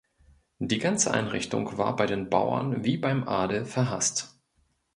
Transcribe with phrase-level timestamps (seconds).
[0.57, 4.35] Die ganze Einrichtung war bei den Bauern wie beim Adel verhasst.